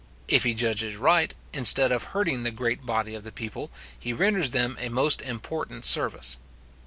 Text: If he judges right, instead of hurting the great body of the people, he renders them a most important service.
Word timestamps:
If 0.27 0.45
he 0.45 0.55
judges 0.55 0.95
right, 0.95 1.31
instead 1.53 1.91
of 1.91 2.05
hurting 2.05 2.41
the 2.41 2.49
great 2.49 2.87
body 2.87 3.13
of 3.13 3.23
the 3.23 3.31
people, 3.31 3.69
he 3.99 4.13
renders 4.13 4.49
them 4.49 4.75
a 4.79 4.89
most 4.89 5.21
important 5.21 5.85
service. 5.85 6.37